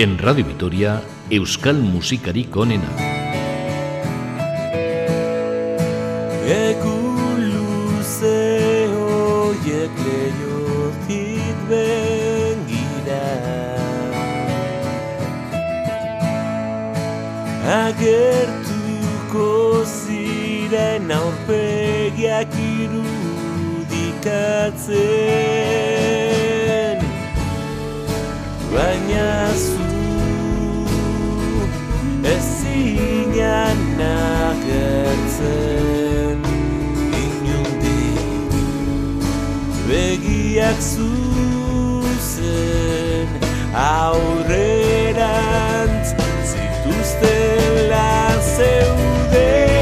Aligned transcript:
En 0.00 0.16
Radio 0.16 0.44
Vitoria, 0.46 1.02
Euskal 1.28 1.74
Musikarik 1.82 2.54
onena. 2.54 2.86
Egun 6.46 7.40
luze 7.50 8.86
hoiek 8.92 9.90
lehiotik 10.04 11.58
bengira 11.72 13.26
Agertuko 17.80 19.50
ziren 19.82 21.10
aurpegiak 21.18 22.54
irudikatzen 22.68 23.18
Baina 28.70 29.30
zu 29.58 29.87
ezinan 33.48 33.80
agertzen 34.50 35.28
Inundik 37.24 38.52
begiak 39.88 40.80
zuzen 40.92 42.28
aurrerantz 43.74 44.88
zituztela 46.50 48.12
zeuden 48.56 49.77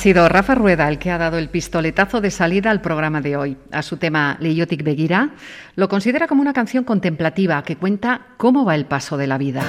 sido 0.00 0.30
Rafa 0.30 0.54
Rueda 0.54 0.88
el 0.88 0.98
que 0.98 1.10
ha 1.10 1.18
dado 1.18 1.36
el 1.36 1.50
pistoletazo 1.50 2.22
de 2.22 2.30
salida 2.30 2.70
al 2.70 2.80
programa 2.80 3.20
de 3.20 3.36
hoy. 3.36 3.58
A 3.70 3.82
su 3.82 3.98
tema 3.98 4.38
Leiotik 4.40 4.82
Begira, 4.82 5.32
lo 5.76 5.90
considera 5.90 6.26
como 6.26 6.40
una 6.40 6.54
canción 6.54 6.84
contemplativa 6.84 7.62
que 7.64 7.76
cuenta 7.76 8.22
cómo 8.38 8.64
va 8.64 8.74
el 8.74 8.86
paso 8.86 9.18
de 9.18 9.26
la 9.26 9.36
vida. 9.36 9.62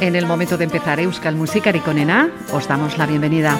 En 0.00 0.16
el 0.16 0.24
momento 0.24 0.56
de 0.56 0.64
empezar 0.64 0.98
Euskal 0.98 1.36
Musikari 1.36 1.80
con 1.80 1.98
Ena, 1.98 2.30
os 2.52 2.66
damos 2.66 2.96
la 2.96 3.04
bienvenida. 3.04 3.58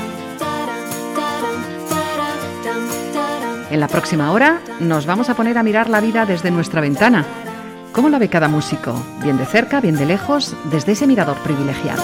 En 3.71 3.79
la 3.79 3.89
próxima 3.89 4.33
hora 4.33 4.61
nos 4.81 5.05
vamos 5.05 5.29
a 5.29 5.35
poner 5.35 5.59
a 5.59 5.63
mirar 5.63 5.91
la 5.91 6.01
vida 6.01 6.25
desde 6.25 6.51
nuestra 6.51 6.81
ventana. 6.81 7.27
¿Cómo 7.93 8.09
la 8.09 8.19
ve 8.19 8.29
cada 8.29 8.49
músico? 8.49 8.95
Bien 9.23 9.37
de 9.37 9.45
cerca, 9.45 9.83
bien 9.83 9.97
de 9.97 10.07
lejos, 10.07 10.57
desde 10.71 10.93
ese 10.93 11.07
mirador 11.07 11.37
privilegiado. 11.39 12.03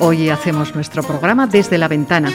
Hoy 0.00 0.28
hacemos 0.28 0.74
nuestro 0.74 1.02
programa 1.02 1.46
desde 1.46 1.78
la 1.78 1.88
ventana. 1.88 2.30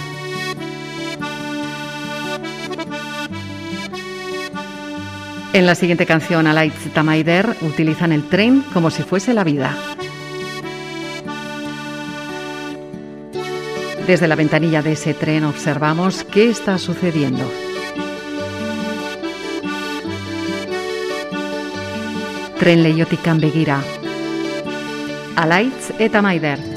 En 5.54 5.66
la 5.66 5.76
siguiente 5.76 6.08
canción, 6.08 6.48
Alaitz 6.48 6.92
Tamaider 6.94 7.56
utilizan 7.62 8.12
el 8.12 8.28
tren 8.28 8.64
como 8.74 8.90
si 8.90 9.04
fuese 9.04 9.36
la 9.36 9.44
vida. 9.44 9.76
Desde 14.08 14.28
la 14.28 14.36
ventanilla 14.36 14.82
de 14.82 14.94
ese 14.94 15.14
tren 15.14 15.44
observamos 15.44 16.24
qué 16.24 16.50
está 16.50 16.80
sucediendo. 16.80 17.67
Tren 22.60 22.82
leiotikan 22.82 23.38
begira. 23.40 23.78
Alaitz 25.38 25.92
eta 26.00 26.24
Maider. 26.26 26.77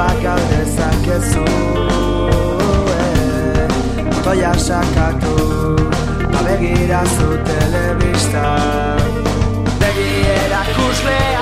Buruak 0.00 0.24
aldezakezu 0.24 1.44
eh, 2.96 3.68
Toia 4.24 4.54
sakatu 4.56 5.34
Ba 6.32 6.40
begira 6.46 7.02
zu 7.04 7.28
telebista 7.44 8.46
Begi 9.80 10.10
erakuslea 10.38 11.39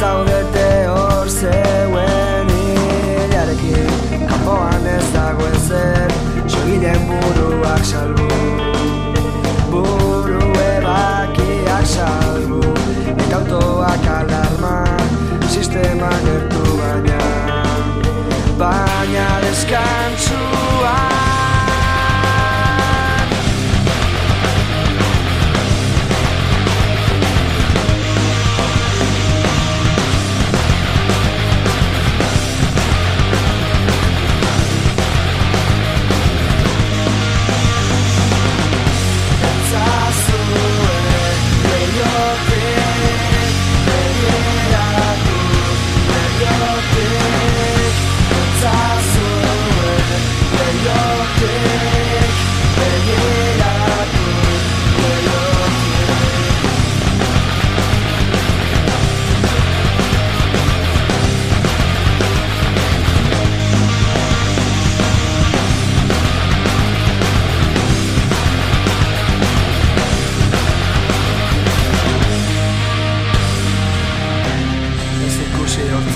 Zaudete 0.00 0.88
hor 0.88 1.28
zeuen 1.28 2.50
hilarekin 2.54 3.92
Kanpoan 4.28 4.86
ez 4.86 5.06
dago 5.14 5.46
ezer 5.52 6.12
Sogilen 6.46 7.06
buruak 7.10 7.84
salbu. 7.84 8.28
Buru 9.70 10.50
ebakiak 10.64 11.86
salbu 11.96 12.62
Eta 13.14 13.38
autoak 13.42 14.10
alarma 14.18 14.76
Sistema 15.48 16.10
gertu 16.26 16.66
baina. 16.80 17.22
Baina 18.58 18.93
Yeah. 51.44 52.03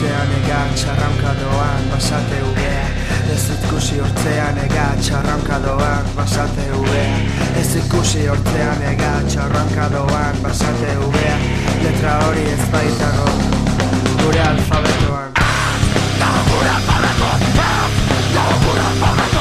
Ikusi 0.08 0.24
hortzean 0.30 0.30
ega 0.40 0.60
txarranka 0.74 1.32
doan 1.34 1.84
basate 1.90 2.38
ubea 2.50 2.86
Ez 3.32 3.44
ikusi 3.54 3.98
hortzean 4.00 4.58
ega 4.64 4.86
txarranka 5.00 5.58
doan 5.64 6.10
basate 6.16 6.66
ubea 6.80 7.18
Ez 7.60 7.76
ikusi 7.82 8.26
hortzean 8.26 8.82
ega 8.92 9.12
txarranka 9.28 9.88
doan 9.94 10.42
basate 10.42 10.96
ubea 11.08 11.36
Letra 11.84 12.18
hori 12.26 12.46
ez 12.56 12.70
baitago 12.72 13.28
gure 14.18 14.40
alfabetoan. 14.40 15.38
Zazuen 18.38 19.37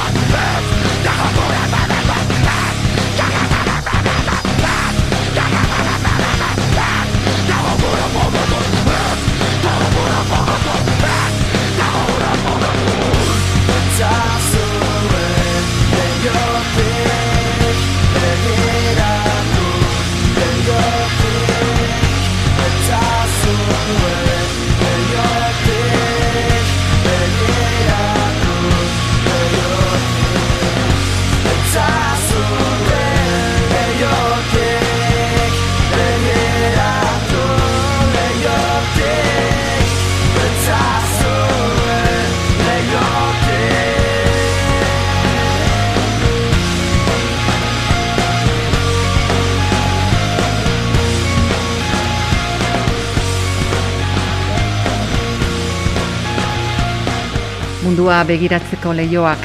Mundua 57.98 58.24
begiratzeko 58.26 58.94
leioak. 58.94 59.40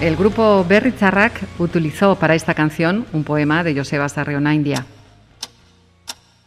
El 0.00 0.16
grupo 0.16 0.64
Berritzarrak 0.66 1.38
utilizó 1.58 2.14
para 2.14 2.34
esta 2.34 2.54
canción 2.54 3.04
un 3.12 3.22
poema 3.22 3.62
de 3.62 3.76
Joseba 3.76 4.08
Sarriona 4.08 4.54
India. 4.54 4.86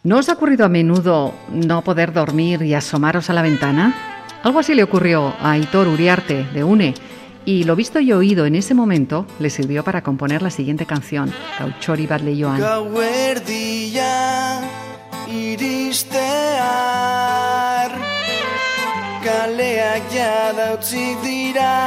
¿No 0.01 0.17
os 0.17 0.29
ha 0.29 0.33
ocurrido 0.33 0.65
a 0.65 0.69
menudo 0.69 1.35
no 1.51 1.83
poder 1.83 2.11
dormir 2.11 2.63
y 2.63 2.73
asomaros 2.73 3.29
a 3.29 3.33
la 3.33 3.43
ventana? 3.43 3.93
Algo 4.41 4.57
así 4.57 4.73
le 4.73 4.81
ocurrió 4.81 5.35
a 5.39 5.51
Aitor 5.51 5.87
Uriarte 5.87 6.43
de 6.55 6.63
UNE 6.63 6.95
y 7.45 7.65
lo 7.65 7.75
visto 7.75 7.99
y 7.99 8.13
oído 8.13 8.47
en 8.47 8.55
ese 8.55 8.73
momento 8.73 9.27
le 9.37 9.51
sirvió 9.51 9.83
para 9.83 10.01
componer 10.01 10.41
la 10.41 10.49
siguiente 10.49 10.87
canción, 10.87 11.31
Gauchori 11.59 12.07
bat 12.07 12.21
leioan. 12.21 12.59
Gauerdia 12.59 14.11
iristear 15.27 16.92
Kaleak 19.53 20.10
jada 20.10 20.74
utzi 20.74 21.13
dira. 21.22 21.77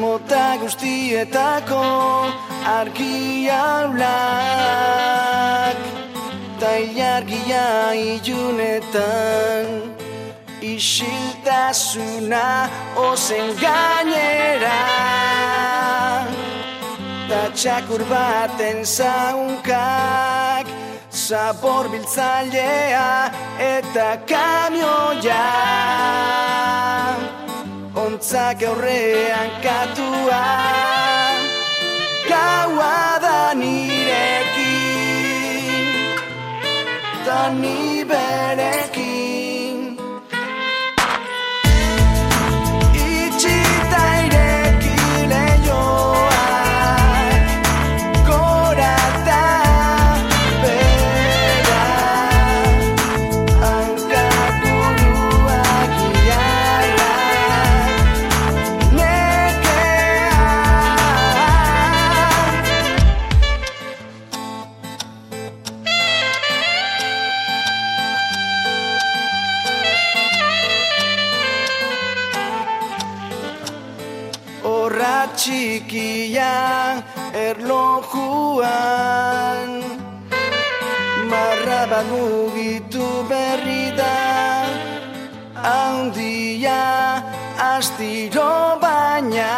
Mota 0.00 0.56
guztietako 0.60 1.84
argi 2.64 3.44
aulak 3.52 4.16
Ta 6.60 6.70
ilargia 6.80 7.68
ilunetan. 7.92 9.66
Isiltasuna 10.72 12.46
ozen 12.96 13.48
gainera 13.60 14.80
Ta 17.28 17.42
txakur 17.52 18.02
baten 18.08 18.78
zaunkak 18.96 20.63
Zabor 21.24 21.88
biltzailea 21.88 23.04
eta 23.58 24.08
kamioia. 24.28 25.44
Ontzak 28.02 28.60
aurrean 28.68 29.50
katua. 29.64 30.42
Gaua 32.28 33.00
da 33.24 33.40
nirekin. 33.60 34.68
Da 37.24 37.40
ni 37.60 38.04
berekin 38.04 39.03
txikia 75.32 76.52
erlojuan. 77.46 78.68
Marra 81.30 81.82
bat 81.90 82.06
mugitu 82.12 83.06
berri 83.28 83.84
da 83.96 84.18
Handia 85.64 86.84
astiro 87.72 88.52
baina. 88.82 89.54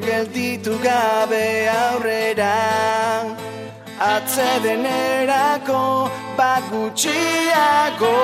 Gelditu 0.00 0.74
gabe 0.82 1.68
aurrera 1.68 2.58
Atzedenerako 4.00 6.08
bat 6.36 6.64
gutxiago 6.72 8.16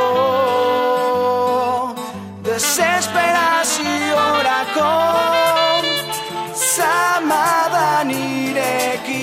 Desesperaziorako 2.57 4.89
Zamada 6.57 8.01
nirekin 8.09 9.21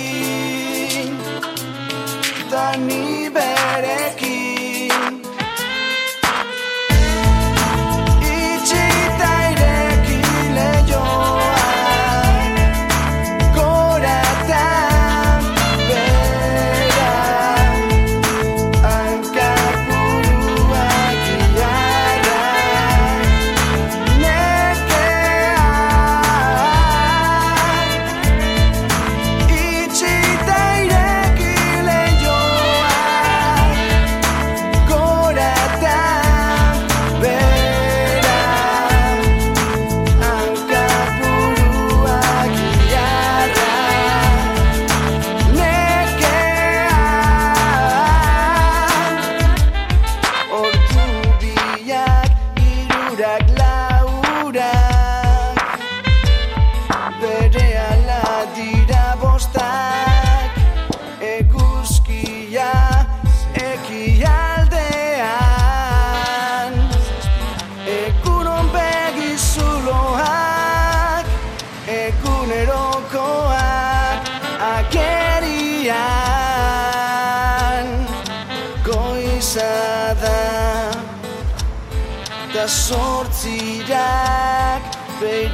Da 2.51 2.77
ni 2.77 3.29
berekin 3.33 4.22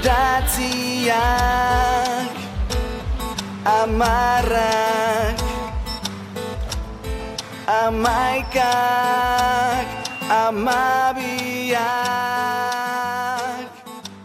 beiratziak 0.03 2.35
Amarrak 3.65 5.39
Amaikak 7.67 8.67
Amabiak 10.29 11.81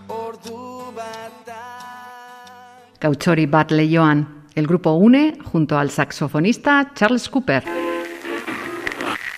Ordu 0.08 0.92
batak 0.94 3.00
Gautxori 3.00 3.46
bat 3.46 3.70
leioan. 3.70 4.26
El 4.54 4.66
grupo 4.66 4.92
une 4.92 5.36
junto 5.52 5.76
al 5.76 5.90
saxofonista 5.90 6.92
Charles 6.94 7.28
Cooper. 7.28 7.64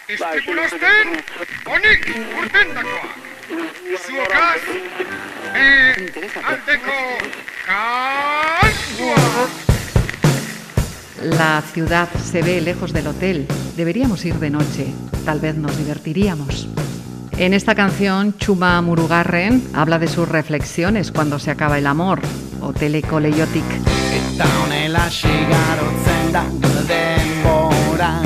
Estimulazten, 0.06 1.24
honik 1.66 2.06
urtendakoa. 2.38 3.25
La 11.22 11.62
ciudad 11.62 12.08
se 12.14 12.42
ve 12.42 12.60
lejos 12.60 12.92
del 12.92 13.06
hotel. 13.08 13.46
Deberíamos 13.76 14.24
ir 14.24 14.34
de 14.36 14.50
noche. 14.50 14.92
Tal 15.24 15.40
vez 15.40 15.56
nos 15.56 15.76
divertiríamos. 15.76 16.68
En 17.38 17.52
esta 17.52 17.74
canción, 17.74 18.36
Chuma 18.38 18.80
Murugarren 18.80 19.62
habla 19.74 19.98
de 19.98 20.08
sus 20.08 20.28
reflexiones 20.28 21.12
cuando 21.12 21.38
se 21.38 21.50
acaba 21.50 21.78
el 21.78 21.86
amor. 21.86 22.20
Hoteleko 22.60 23.20
leiotik. 23.20 23.64
Eta 24.12 24.46
honela 24.64 25.10
sigarotzen 25.10 26.32
da 26.32 26.44
denbora 26.88 28.25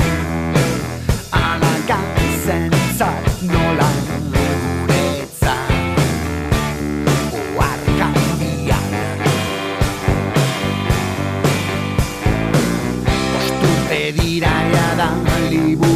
pedir 14.11 14.43
a 14.45 14.95
da 14.95 15.09
Dalí 15.23 15.90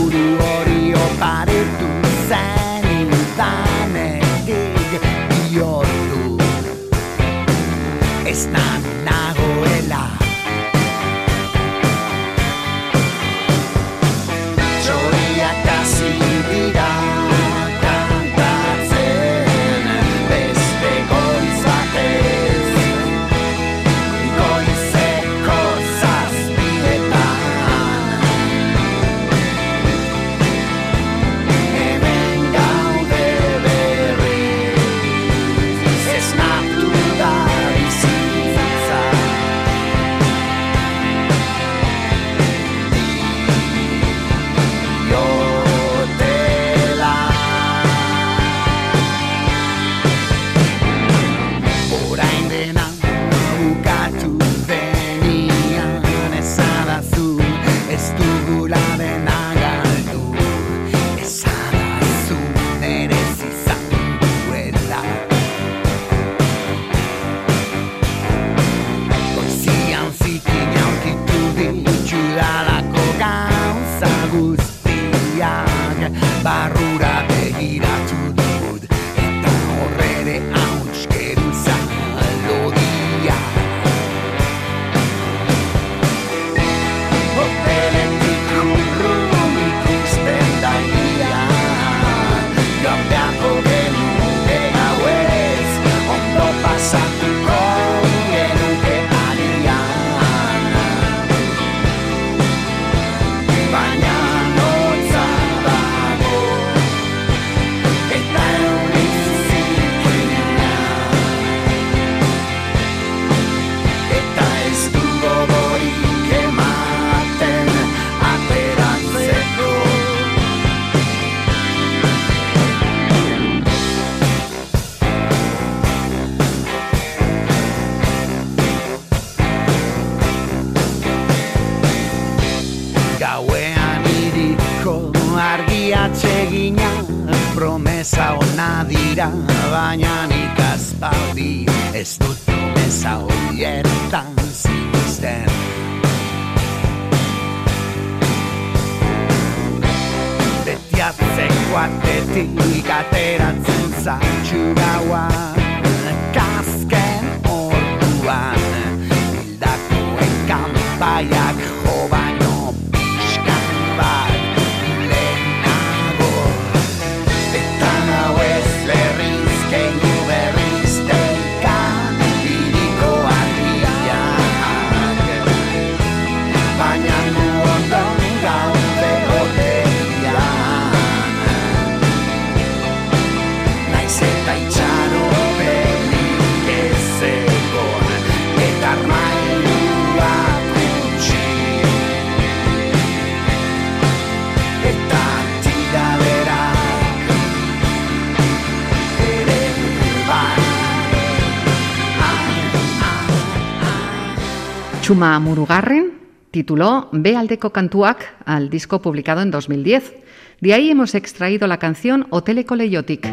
Chuma 205.06 205.38
Murugarren 205.38 206.14
tituló 206.50 207.10
B 207.12 207.36
aldeko 207.38 207.70
cantuak 207.70 208.42
al 208.44 208.72
disco 208.72 209.04
publicado 209.04 209.44
en 209.44 209.52
2010. 209.52 210.16
De 210.62 210.74
ahí 210.74 210.90
hemos 210.90 211.14
extraído 211.14 211.68
la 211.68 211.78
canción 211.78 212.26
Hoteleko 212.32 212.76
Leiotik. 212.76 213.28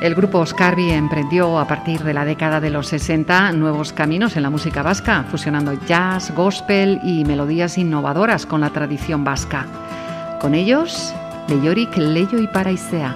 El 0.00 0.16
grupo 0.16 0.40
Oscarbi 0.40 0.90
emprendió 0.90 1.56
a 1.56 1.68
partir 1.68 2.02
de 2.02 2.12
la 2.12 2.24
década 2.24 2.60
de 2.60 2.70
los 2.70 2.88
60 2.88 3.52
nuevos 3.52 3.92
caminos 3.92 4.36
en 4.36 4.42
la 4.42 4.50
música 4.50 4.82
vasca, 4.82 5.26
fusionando 5.30 5.74
jazz, 5.86 6.34
gospel 6.34 6.98
y 7.04 7.24
melodías 7.24 7.78
innovadoras 7.78 8.46
con 8.46 8.62
la 8.62 8.70
tradición 8.70 9.22
vasca. 9.22 9.64
Con 10.40 10.56
ellos, 10.56 11.14
Leiorik 11.46 11.96
Leio 11.96 12.42
y 12.42 12.48
Paraisea. 12.48 13.14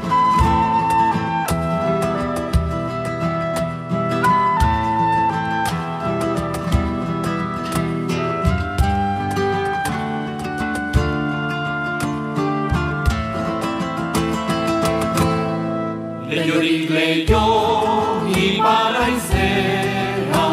Leiorik 17.12 17.20
leio 17.28 17.44
iparaizera 18.42 20.46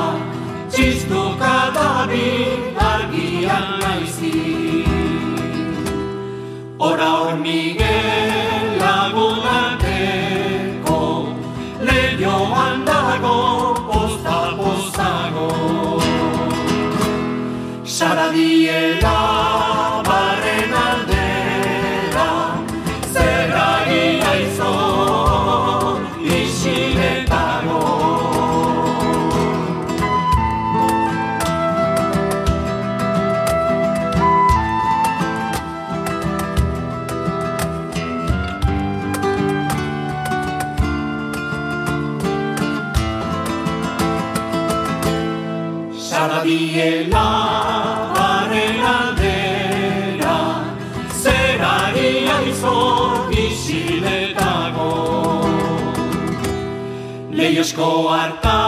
Txistuka 0.72 1.56
dabi 1.76 2.30
argian 2.88 3.67
naizi. 3.82 4.39
Ora 6.89 7.10
hor 7.19 7.34
Miguel 7.43 8.65
lagunarteko 8.82 11.00
Leioan 11.88 12.78
dago 12.89 13.39
posta 13.88 14.38
postago. 14.60 15.50
Saradiela 17.86 18.69
Leiosko 57.60 58.08
hartan 58.08 58.59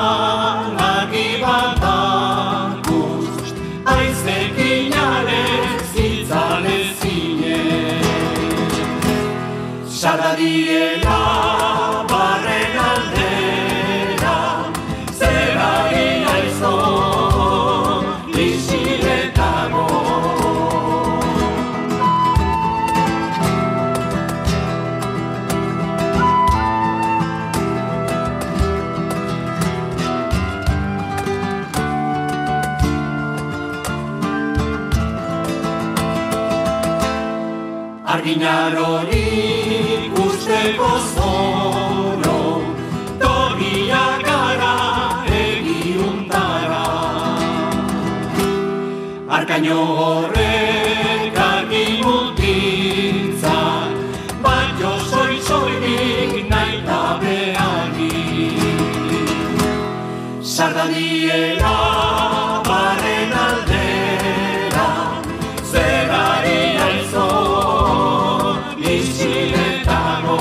horrek 49.82 51.38
argi 51.50 51.86
mutintzak 52.04 53.90
Bat 54.44 54.70
jo 54.82 54.94
soi 55.10 55.36
soilik 55.48 56.50
nahi 56.50 56.78
da 56.88 57.02
behagi 57.22 58.20
Sardadiela 60.56 61.78
barren 62.70 63.34
aldera 63.46 64.90
Zerari 65.72 66.62
aizo 66.88 67.30
isiletago 68.96 70.40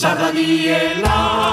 Sardadiela 0.00 1.43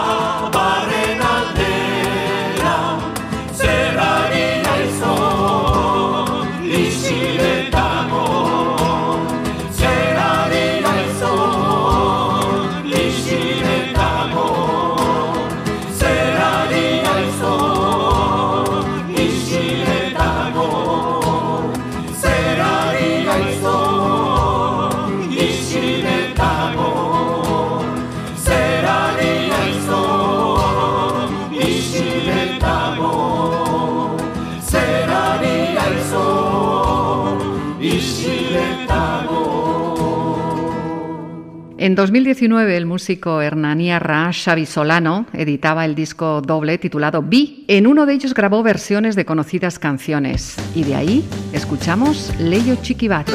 En 41.92 41.96
2019 41.96 42.78
el 42.78 42.86
músico 42.86 43.42
hernaniarra 43.42 44.32
Xavi 44.32 44.66
Solano 44.66 45.26
editaba 45.34 45.84
el 45.84 45.94
disco 45.94 46.42
doble 46.42 46.78
titulado 46.78 47.22
Bi. 47.22 47.66
En 47.68 47.86
uno 47.86 48.06
de 48.06 48.14
ellos 48.14 48.34
grabó 48.34 48.64
versiones 48.64 49.18
de 49.18 49.26
conocidas 49.26 49.78
canciones 49.78 50.56
y 50.74 50.86
de 50.86 50.96
ahí 50.96 51.26
escuchamos 51.52 52.32
Leio 52.40 52.78
Chiquibat. 52.82 53.30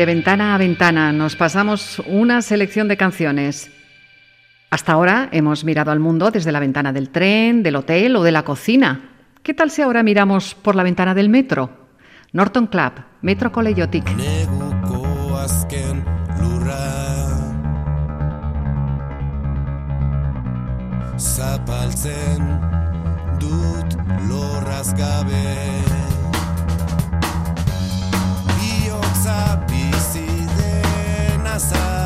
De 0.00 0.06
ventana 0.06 0.54
a 0.54 0.58
ventana 0.58 1.12
nos 1.12 1.36
pasamos 1.36 2.02
una 2.06 2.40
selección 2.40 2.88
de 2.88 2.96
canciones. 2.96 3.70
Hasta 4.70 4.92
ahora 4.92 5.28
hemos 5.30 5.62
mirado 5.62 5.90
al 5.90 6.00
mundo 6.00 6.30
desde 6.30 6.52
la 6.52 6.58
ventana 6.58 6.90
del 6.90 7.10
tren, 7.10 7.62
del 7.62 7.76
hotel 7.76 8.16
o 8.16 8.22
de 8.22 8.32
la 8.32 8.42
cocina. 8.42 9.10
¿Qué 9.42 9.52
tal 9.52 9.70
si 9.70 9.82
ahora 9.82 10.02
miramos 10.02 10.54
por 10.54 10.74
la 10.74 10.84
ventana 10.84 11.12
del 11.12 11.28
metro? 11.28 11.90
Norton 12.32 12.68
Club, 12.68 12.92
Metro 13.20 13.52
Coleiotic. 13.52 14.06
Zapaltzen 21.18 22.70
casa. 31.60 31.99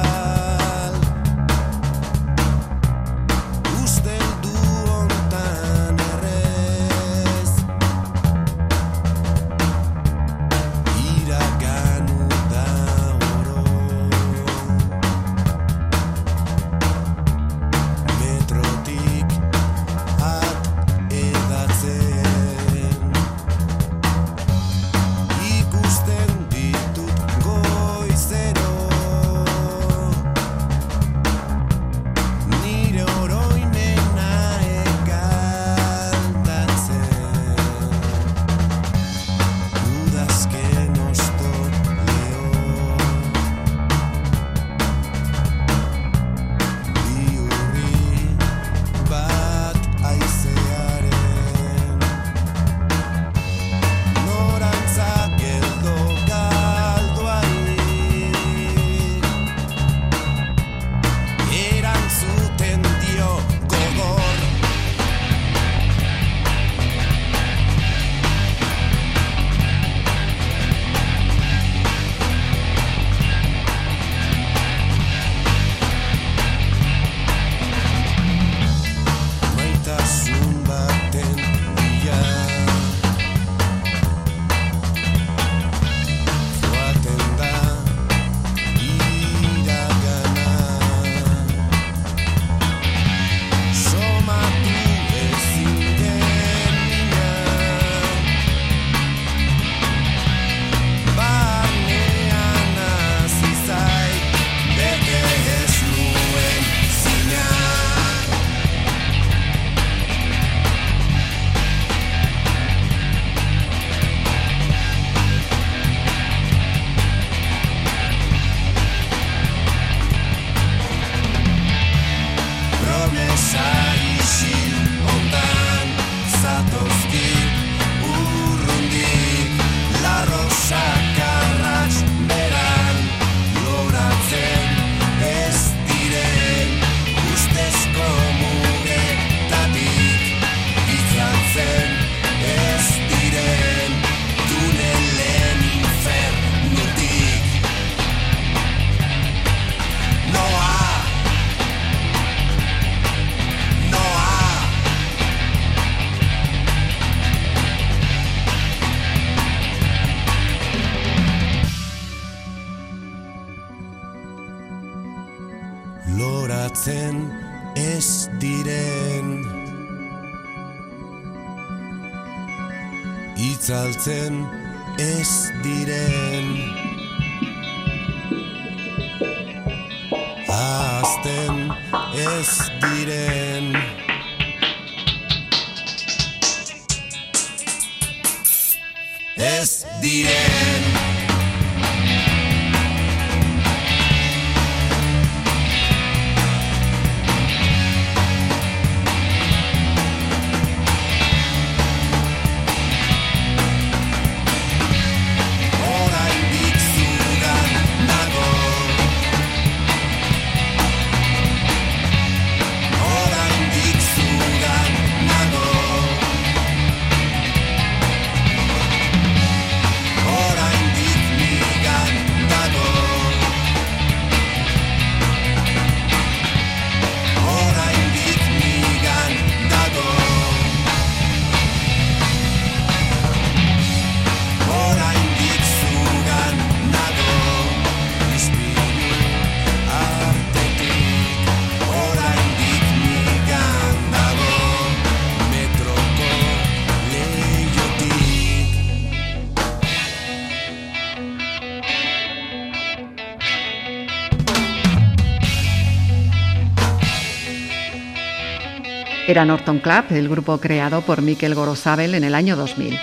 Era 259.34 259.44
Norton 259.44 259.80
Club, 259.80 260.04
el 260.10 260.28
grupo 260.28 260.58
creado 260.58 261.00
por 261.00 261.20
Mikel 261.20 261.56
Gorosabel 261.56 262.14
en 262.14 262.22
el 262.22 262.36
año 262.36 262.54
2000. 262.54 262.96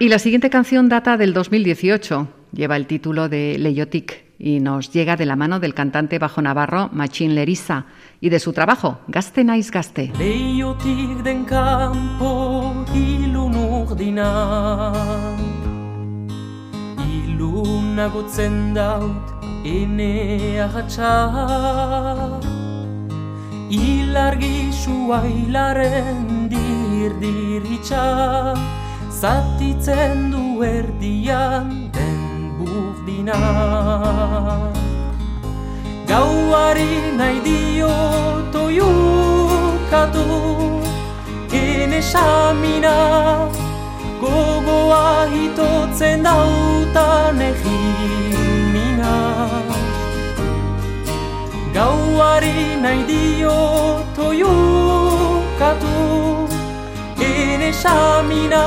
Y 0.00 0.08
la 0.08 0.18
siguiente 0.18 0.50
canción 0.50 0.88
data 0.88 1.16
del 1.16 1.32
2018, 1.32 2.26
lleva 2.50 2.74
el 2.74 2.88
título 2.88 3.28
de 3.28 3.56
Leiotic 3.56 4.24
y 4.40 4.58
nos 4.58 4.92
llega 4.92 5.14
de 5.14 5.26
la 5.26 5.36
mano 5.36 5.60
del 5.60 5.74
cantante 5.74 6.18
bajo 6.18 6.42
navarro 6.42 6.90
Machín 6.92 7.36
Lerisa 7.36 7.86
y 8.20 8.30
de 8.30 8.40
su 8.40 8.52
trabajo, 8.52 8.98
Gaste 9.06 9.44
Naiz 9.44 9.70
Gaste. 9.70 10.10
Leiotik 10.18 11.22
den 11.22 11.44
kanpo 11.44 12.74
ilun 12.92 13.54
urdinan 13.54 15.59
Ilun 17.40 17.96
agotzen 17.96 18.74
daut 18.76 19.28
ene 19.64 20.60
ahatsa 20.60 21.12
Ilargi 23.72 24.68
sua 24.80 25.20
hilaren 25.24 26.50
dirdiritxa 26.52 28.04
Zatitzen 29.20 30.28
du 30.32 30.60
erdian 30.62 31.88
den 31.96 32.20
burdina. 32.58 33.40
Gauari 36.12 36.92
nahi 37.16 37.40
dio 37.48 37.96
toiukatu 38.52 40.28
Ene 41.64 42.02
samina 42.12 42.96
Gogoa 44.20 45.26
hitotzen 45.32 46.24
dautan 46.24 47.38
egimina 47.46 49.12
Gauari 51.76 52.58
nahi 52.82 53.04
dio 53.10 53.54
toiukatu 54.18 55.94
Ene 57.28 57.70
samina 57.72 58.64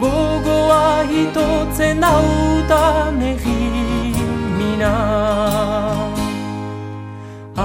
Gogoa 0.00 0.80
hitotzen 1.12 2.00
dautan 2.06 3.20
egimina 3.34 4.94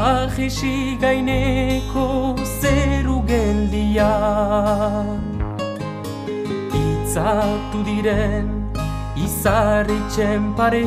Ahesi 0.03 0.75
gaineko 0.99 2.35
zeru 2.59 3.17
geldia 3.31 4.11
Itzatu 7.17 7.79
diren 7.81 8.49
izarritzen 9.17 10.53
pare. 10.53 10.83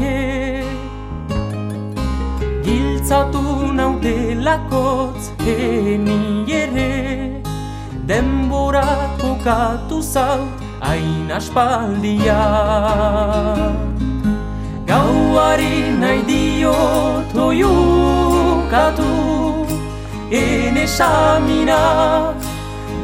Giltzatu 2.62 3.42
nautelakotz 3.74 5.32
eni 5.42 6.46
ere 6.46 7.42
Denbora 8.06 8.86
kokatu 9.18 9.98
zaut 9.98 10.62
hain 10.86 11.32
aspaldia. 11.38 12.38
Gauari 14.86 15.90
nahi 15.98 16.22
dio 16.30 16.76
toiukatu 17.34 19.10
Ene 20.30 20.86
samina 20.86 21.82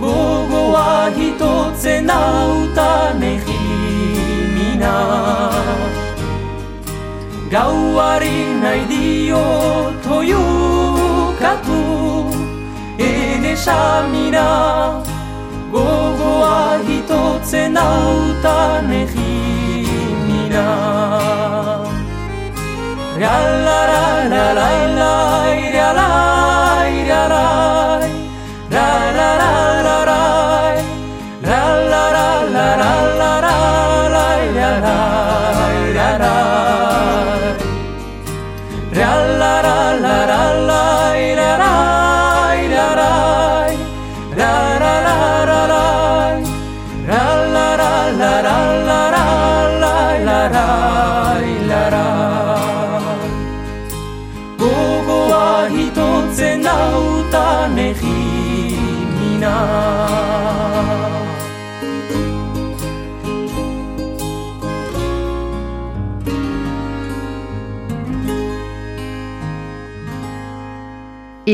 Gogoa 0.01 1.11
hitotzen 1.17 2.07
dautan 2.11 3.23
egimina 3.23 4.95
Gauari 7.51 8.39
nahi 8.63 8.83
dio 8.91 9.45
toiukatu 10.05 11.81
Ene 13.09 13.55
samina 13.57 14.47
Gogoa 15.73 16.79
hitotzen 16.89 17.81
dautan 17.81 18.93
egimina 19.03 20.67
Realara, 23.17 23.65
la 23.65 24.29
la 24.29 24.47
la, 24.53 24.67
realara, 24.69 25.06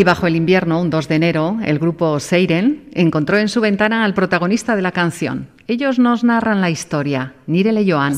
Y 0.02 0.04
bajo 0.04 0.26
el 0.26 0.34
invierno, 0.34 0.80
un 0.80 0.90
2 0.90 1.06
de 1.06 1.14
enero, 1.14 1.58
el 1.64 1.78
grupo 1.78 2.18
Seiren 2.18 2.88
encontró 2.92 3.38
en 3.38 3.48
su 3.48 3.60
ventana 3.60 4.04
al 4.04 4.14
protagonista 4.14 4.74
de 4.74 4.82
la 4.82 4.90
canción. 4.90 5.46
Ellos 5.68 6.00
nos 6.00 6.24
narran 6.24 6.60
la 6.60 6.70
historia, 6.70 7.34
Nire 7.46 7.70
Leioan. 7.70 8.16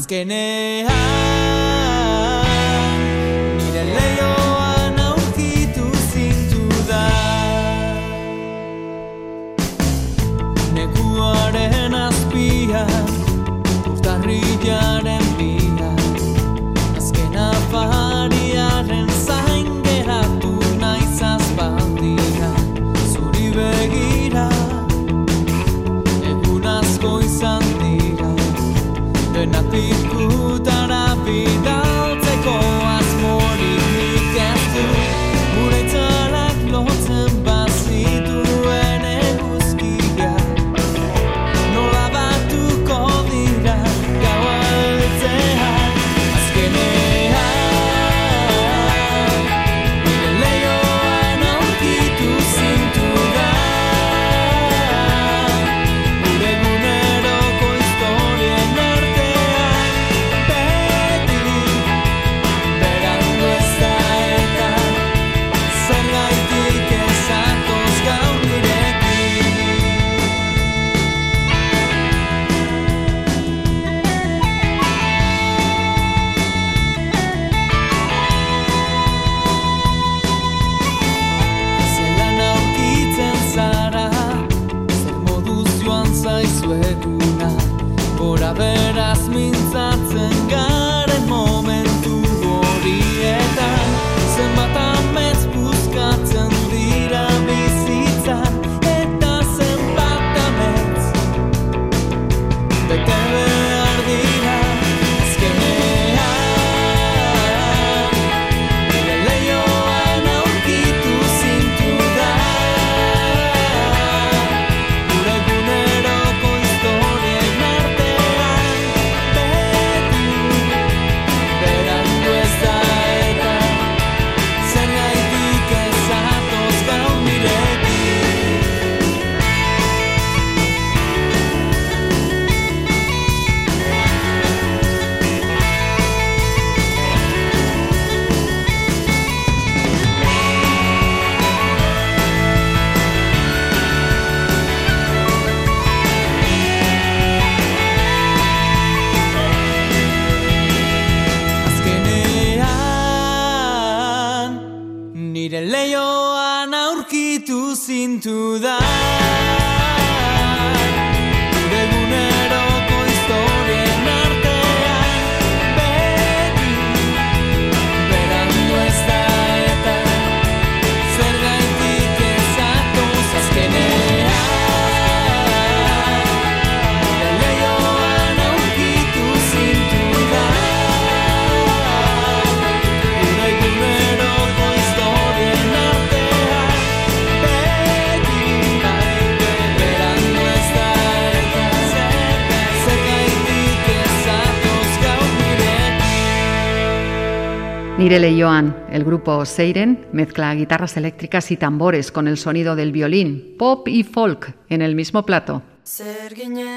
Nire 198.05 198.21
Leioan, 198.21 198.77
el 198.91 199.03
grupo 199.03 199.47
Seiren 199.47 200.07
mezcla 200.13 200.55
guitarras 200.55 200.99
eléctricas 200.99 201.51
y 201.51 201.57
tambores 201.57 202.13
con 202.13 202.29
el 202.29 202.37
sonido 202.37 202.77
del 202.77 202.93
violín, 202.93 203.55
pop 203.59 203.89
y 203.89 204.03
folk 204.03 204.55
en 204.69 204.83
el 204.83 204.95
mismo 204.95 205.25
plato. 205.25 205.63
Zer 205.87 206.35
ginen, 206.35 206.77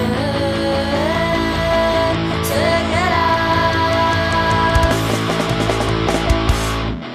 zer 2.43 2.81
gera 2.91 3.27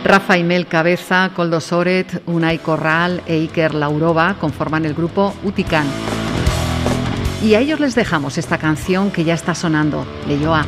Rafa 0.03 0.39
y 0.39 0.45
Mel 0.45 0.67
Cabeza, 0.67 1.31
Coldo 1.37 1.61
Soret, 1.61 2.23
Unai 2.25 2.57
Corral 2.57 3.21
e 3.27 3.35
Iker 3.35 3.75
Laurova 3.75 4.39
conforman 4.41 4.87
el 4.87 4.95
grupo 4.95 5.35
Utican. 5.45 6.12
Y 7.43 7.55
a 7.55 7.59
ellos 7.59 7.81
les 7.81 7.97
dejamos 7.97 8.39
esta 8.39 8.57
canción 8.57 9.11
que 9.11 9.25
ya 9.25 9.35
está 9.35 9.55
sonando, 9.55 10.07
Leioa. 10.29 10.65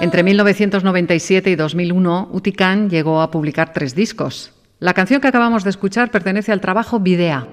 Entre 0.00 0.22
1997 0.22 1.50
y 1.50 1.56
2001, 1.56 2.28
Utican 2.32 2.88
llegó 2.88 3.20
a 3.20 3.32
publicar 3.32 3.72
tres 3.72 3.96
discos. 3.96 4.52
La 4.78 4.94
canción 4.94 5.20
que 5.20 5.26
acabamos 5.26 5.64
de 5.64 5.70
escuchar 5.70 6.12
pertenece 6.12 6.52
al 6.52 6.60
trabajo 6.60 7.00
Videa. 7.00 7.48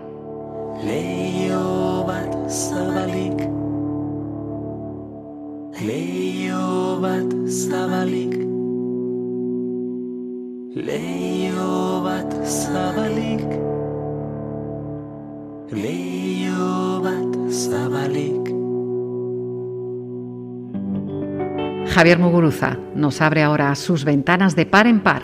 Javier 21.96 22.20
Muguruza 22.20 22.78
nos 22.94 23.22
abre 23.22 23.42
ahora 23.42 23.74
sus 23.74 24.04
ventanas 24.04 24.54
de 24.54 24.66
par 24.66 24.86
en 24.86 25.00
par. 25.00 25.22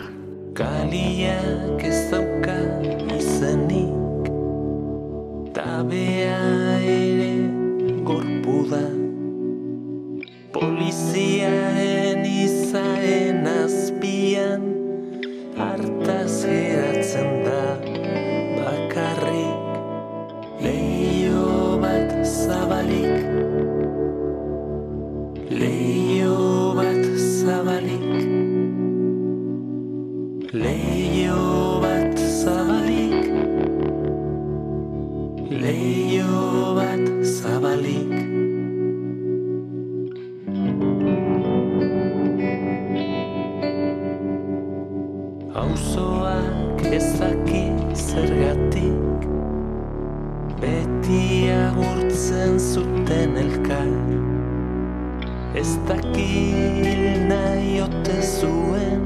Ez 55.55 55.75
dakil 55.87 57.27
nahi 57.27 57.81
ote 57.83 58.21
zuen. 58.23 59.03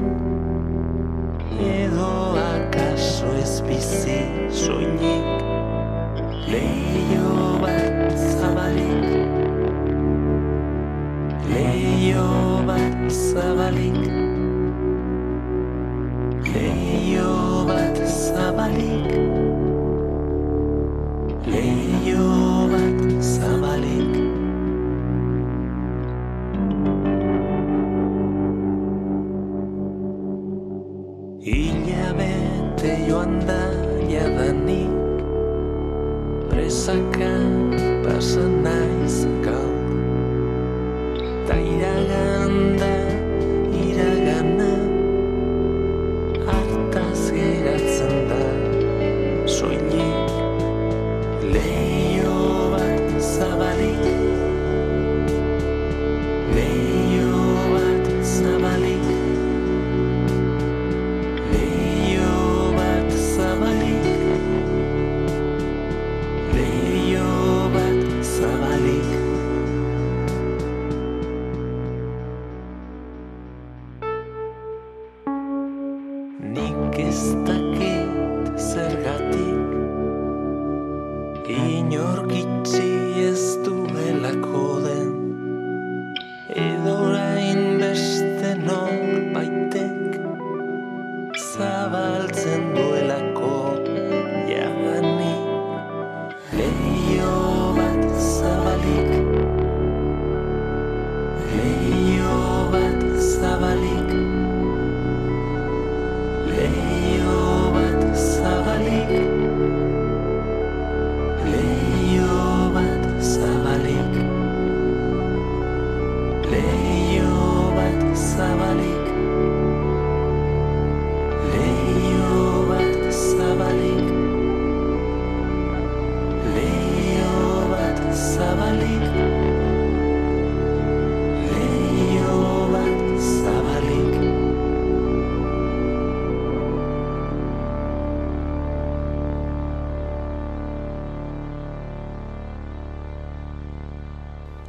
Edo 1.58 2.38
akaso 2.38 3.32
ez 3.42 3.60
bizi 3.66 4.20
soilik. 4.54 5.42
Leio 6.46 7.58
bat 7.62 8.14
zabalik. 8.38 9.10
Leio 11.50 12.28
bat 12.68 13.10
zabalik 13.10 14.15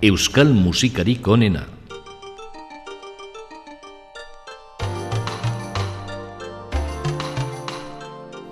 Euskal 0.07 0.53
musikarik 0.53 1.27
onena. 1.27 1.67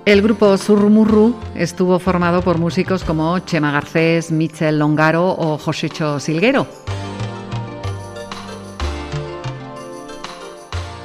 El 0.06 0.22
grupo 0.22 0.58
Surrumurru 0.58 1.34
estuvo 1.56 1.98
formado 2.00 2.42
por 2.42 2.58
músicos 2.58 3.06
como 3.06 3.40
Chema 3.40 3.72
Garcés, 3.72 4.32
Michel 4.32 4.80
Longaro 4.80 5.30
o 5.30 5.58
Josecho 5.58 6.20
Silguero. 6.20 6.68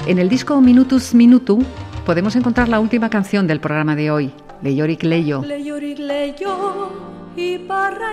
En 0.07 0.19
el 0.19 0.29
disco 0.29 0.61
Minutus 0.61 1.15
Minutu 1.15 1.65
podemos 2.05 2.35
encontrar 2.35 2.69
la 2.69 2.81
última 2.81 3.09
canción 3.09 3.47
del 3.47 3.61
programa 3.61 3.95
de 3.95 4.11
hoy, 4.11 4.33
Leiorik 4.63 5.05
Leio. 5.05 5.43
Leiorik 5.43 6.01
leio, 6.01 6.91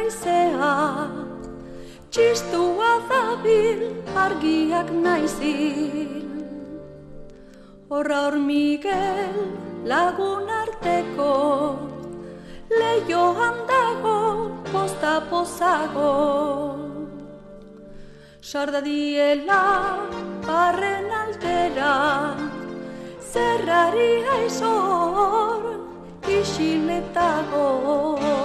izea, 0.07 1.16
txistua 2.11 2.91
dabil, 3.09 3.81
argiak 4.15 4.89
naizil. 4.91 6.23
Horra 7.89 8.19
hor 8.27 8.37
Miguel, 8.43 9.37
lagun 9.87 10.49
arteko, 10.51 11.35
leioan 12.71 13.61
dago, 13.69 14.19
posta 14.71 15.21
pozago. 15.29 16.13
Sardadiela, 18.41 19.63
barren 20.47 21.11
altera, 21.21 21.95
zerrari 23.31 24.13
aizor, 24.37 25.63
isiletago. 26.39 28.36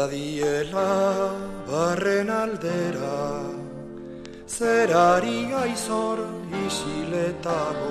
Sardadiela 0.00 0.90
barren 1.68 2.30
aldera 2.30 3.16
Zerari 4.48 5.40
aizor 5.62 6.20
isiletago 6.60 7.90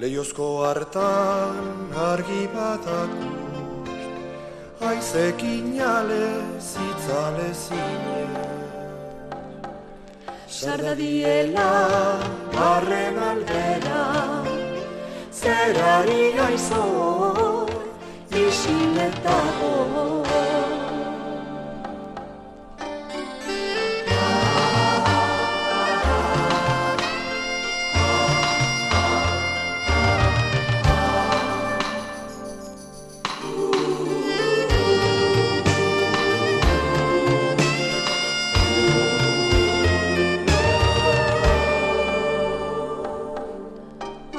Leiozko 0.00 0.48
hartan 0.66 1.94
argi 2.06 2.48
batak 2.56 3.14
Aizekin 4.90 5.78
ale 5.92 6.26
zitzale 6.58 7.50
zine. 7.62 8.20
Sardadiela 10.58 11.70
barren 12.58 13.24
aldera 13.30 14.04
Zerari 15.30 16.22
aizor 16.50 17.51
진했다고 18.62 20.22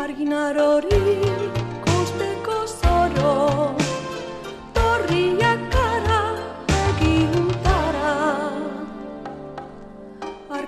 Arginarori 0.04 1.63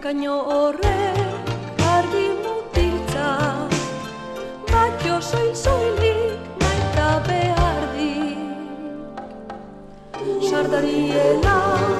Arkaino 0.05 0.33
horrek 0.53 1.47
argi 1.91 2.25
mutiltza 2.41 3.29
Batio 4.69 5.15
soil 5.29 5.55
soilik 5.61 6.37
maita 6.61 7.07
behar 7.27 7.81
di 7.95 8.13
Sardariela 10.49 11.94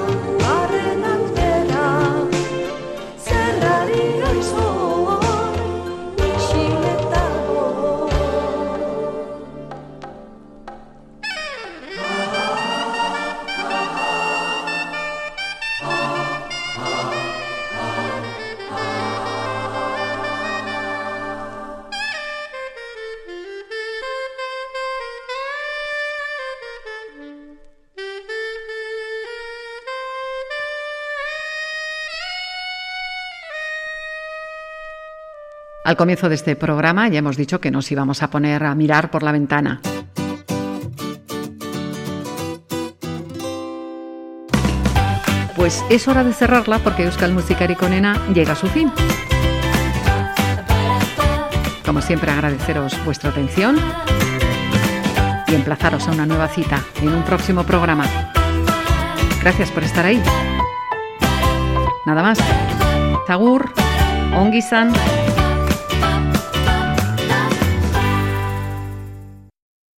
Al 35.86 35.96
comienzo 35.96 36.28
de 36.28 36.34
este 36.34 36.56
programa 36.56 37.06
ya 37.06 37.20
hemos 37.20 37.36
dicho 37.36 37.60
que 37.60 37.70
nos 37.70 37.92
íbamos 37.92 38.20
a 38.24 38.28
poner 38.28 38.64
a 38.64 38.74
mirar 38.74 39.08
por 39.08 39.22
la 39.22 39.30
ventana. 39.30 39.80
Pues 45.54 45.84
es 45.88 46.08
hora 46.08 46.24
de 46.24 46.32
cerrarla 46.32 46.80
porque 46.80 47.04
Euskal 47.04 47.32
Musikari 47.32 47.76
Konena 47.76 48.20
llega 48.34 48.54
a 48.54 48.56
su 48.56 48.66
fin. 48.66 48.90
Como 51.84 52.02
siempre 52.02 52.32
agradeceros 52.32 52.92
vuestra 53.04 53.30
atención 53.30 53.76
y 55.46 55.54
emplazaros 55.54 56.08
a 56.08 56.10
una 56.10 56.26
nueva 56.26 56.48
cita 56.48 56.82
en 57.00 57.10
un 57.10 57.22
próximo 57.22 57.62
programa. 57.62 58.06
Gracias 59.40 59.70
por 59.70 59.84
estar 59.84 60.04
ahí. 60.04 60.20
Nada 62.06 62.22
más. 62.24 62.40
Zagur, 63.28 63.72
Ongisan, 64.34 64.92